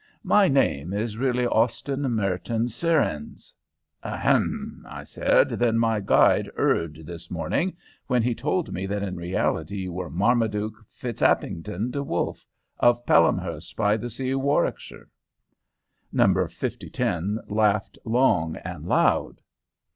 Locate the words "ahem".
4.03-4.83